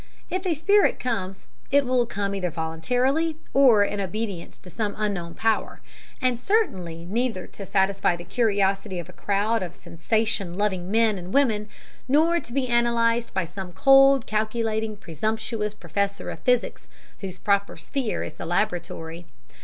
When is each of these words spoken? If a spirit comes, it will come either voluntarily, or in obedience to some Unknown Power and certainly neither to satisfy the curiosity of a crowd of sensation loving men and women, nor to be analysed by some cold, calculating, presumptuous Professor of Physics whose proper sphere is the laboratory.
If 0.31 0.47
a 0.47 0.55
spirit 0.55 0.99
comes, 0.99 1.45
it 1.69 1.85
will 1.85 2.07
come 2.07 2.33
either 2.33 2.49
voluntarily, 2.49 3.35
or 3.53 3.83
in 3.83 4.01
obedience 4.01 4.57
to 4.57 4.69
some 4.71 4.95
Unknown 4.97 5.35
Power 5.35 5.79
and 6.19 6.39
certainly 6.39 7.05
neither 7.05 7.45
to 7.45 7.65
satisfy 7.67 8.15
the 8.15 8.23
curiosity 8.23 8.97
of 8.97 9.09
a 9.09 9.13
crowd 9.13 9.61
of 9.61 9.75
sensation 9.75 10.55
loving 10.55 10.89
men 10.89 11.19
and 11.19 11.31
women, 11.35 11.69
nor 12.07 12.39
to 12.39 12.51
be 12.51 12.65
analysed 12.67 13.31
by 13.35 13.45
some 13.45 13.73
cold, 13.73 14.25
calculating, 14.25 14.97
presumptuous 14.97 15.75
Professor 15.75 16.31
of 16.31 16.39
Physics 16.39 16.87
whose 17.19 17.37
proper 17.37 17.77
sphere 17.77 18.23
is 18.23 18.33
the 18.33 18.45
laboratory. 18.47 19.27